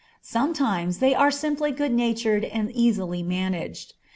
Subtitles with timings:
[0.23, 3.93] Sometimes they are simply good natured and easily managed.